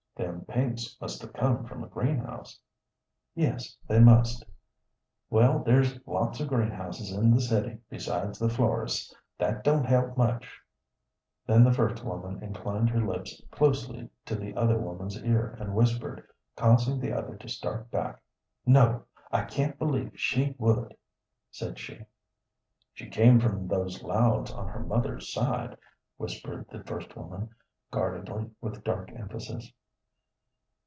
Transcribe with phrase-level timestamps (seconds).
[0.17, 2.59] "Them pinks must have come from a greenhouse."
[3.33, 4.43] "Yes, they must."
[5.31, 9.15] "Well, there's lots of greenhouses in the city besides the florists.
[9.39, 10.61] That don't help much."
[11.47, 16.27] Then the first woman inclined her lips closely to the other woman's ear and whispered,
[16.55, 18.21] causing the other to start back.
[18.63, 20.95] "No, I can't believe she would,"
[21.49, 22.05] said she.
[22.93, 25.77] "She came from those Louds on her mother's side,"
[26.17, 27.55] whispered the first woman,
[27.89, 29.73] guardedly, with dark emphasis.